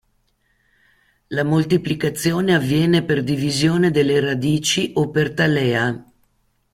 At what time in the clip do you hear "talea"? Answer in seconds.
5.31-6.11